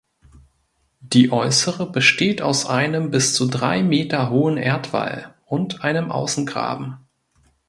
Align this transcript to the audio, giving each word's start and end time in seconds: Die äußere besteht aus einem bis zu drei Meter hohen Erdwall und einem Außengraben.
Die 1.01 1.31
äußere 1.31 1.85
besteht 1.91 2.41
aus 2.41 2.65
einem 2.65 3.11
bis 3.11 3.35
zu 3.35 3.45
drei 3.47 3.83
Meter 3.83 4.31
hohen 4.31 4.57
Erdwall 4.57 5.35
und 5.45 5.83
einem 5.83 6.09
Außengraben. 6.11 6.97